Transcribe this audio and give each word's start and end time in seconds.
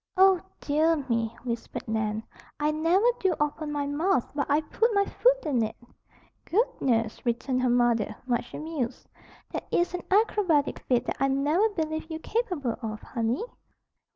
"Oh, 0.17 0.41
dear 0.61 0.95
me!" 0.95 1.37
whispered 1.43 1.87
Nan. 1.87 2.23
"I 2.59 2.71
never 2.71 3.05
do 3.19 3.35
open 3.39 3.71
my 3.71 3.85
mouth 3.85 4.27
but 4.33 4.49
I 4.49 4.61
put 4.61 4.91
my 4.95 5.05
foot 5.05 5.45
in 5.45 5.61
it!" 5.63 5.75
"Goodness!" 6.43 7.23
returned 7.23 7.61
her 7.61 7.69
mother, 7.69 8.15
much 8.25 8.51
amused. 8.55 9.07
"That 9.51 9.67
is 9.69 9.93
an 9.93 10.01
acrobatic 10.09 10.79
feat 10.87 11.05
that 11.05 11.17
I 11.19 11.27
never 11.27 11.69
believed 11.69 12.09
you 12.09 12.17
capable 12.17 12.77
of, 12.81 12.99
honey." 13.03 13.43